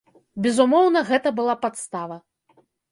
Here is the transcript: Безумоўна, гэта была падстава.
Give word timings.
Безумоўна, 0.45 1.03
гэта 1.11 1.35
была 1.43 1.55
падстава. 1.67 2.21